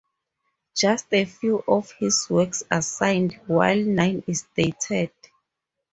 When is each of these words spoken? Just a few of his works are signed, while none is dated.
Just 0.75 1.13
a 1.13 1.25
few 1.25 1.63
of 1.67 1.91
his 1.91 2.27
works 2.27 2.63
are 2.71 2.81
signed, 2.81 3.39
while 3.45 3.77
none 3.83 4.23
is 4.25 4.47
dated. 4.55 5.11